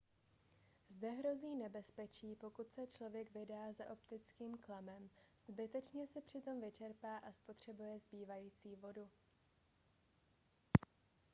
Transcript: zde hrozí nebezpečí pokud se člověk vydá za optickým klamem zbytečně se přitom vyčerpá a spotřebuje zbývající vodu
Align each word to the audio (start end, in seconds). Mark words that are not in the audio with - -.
zde 0.89 1.09
hrozí 1.11 1.55
nebezpečí 1.55 2.35
pokud 2.35 2.71
se 2.71 2.87
člověk 2.87 3.33
vydá 3.33 3.71
za 3.73 3.89
optickým 3.89 4.57
klamem 4.57 5.09
zbytečně 5.47 6.07
se 6.07 6.21
přitom 6.21 6.61
vyčerpá 6.61 7.17
a 7.17 7.31
spotřebuje 7.31 7.99
zbývající 7.99 8.75
vodu 8.75 9.09